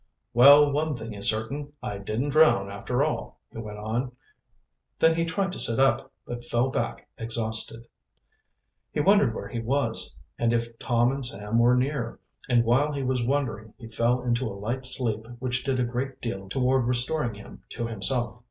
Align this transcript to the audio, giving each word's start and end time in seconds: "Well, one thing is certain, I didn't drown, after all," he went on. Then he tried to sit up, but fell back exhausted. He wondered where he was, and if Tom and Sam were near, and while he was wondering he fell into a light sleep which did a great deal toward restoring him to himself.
"Well, 0.33 0.71
one 0.71 0.97
thing 0.97 1.13
is 1.13 1.29
certain, 1.29 1.73
I 1.83 1.99
didn't 1.99 2.31
drown, 2.31 2.71
after 2.71 3.03
all," 3.03 3.37
he 3.51 3.59
went 3.59 3.77
on. 3.77 4.13
Then 4.97 5.15
he 5.15 5.25
tried 5.25 5.51
to 5.51 5.59
sit 5.59 5.77
up, 5.79 6.11
but 6.25 6.43
fell 6.43 6.71
back 6.71 7.07
exhausted. 7.19 7.85
He 8.91 8.99
wondered 8.99 9.35
where 9.35 9.49
he 9.49 9.59
was, 9.59 10.19
and 10.39 10.53
if 10.53 10.79
Tom 10.79 11.11
and 11.11 11.23
Sam 11.23 11.59
were 11.59 11.75
near, 11.77 12.19
and 12.49 12.63
while 12.63 12.91
he 12.91 13.03
was 13.03 13.23
wondering 13.23 13.75
he 13.77 13.89
fell 13.89 14.23
into 14.23 14.47
a 14.47 14.57
light 14.57 14.87
sleep 14.87 15.27
which 15.37 15.63
did 15.63 15.79
a 15.79 15.85
great 15.85 16.19
deal 16.19 16.49
toward 16.49 16.85
restoring 16.87 17.35
him 17.35 17.61
to 17.69 17.85
himself. 17.85 18.39